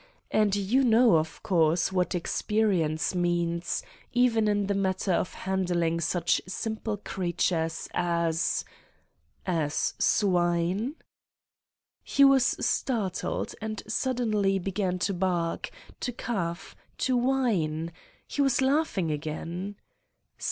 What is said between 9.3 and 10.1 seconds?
"As